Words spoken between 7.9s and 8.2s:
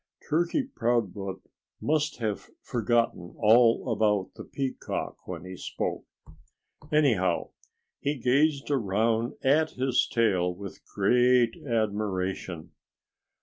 he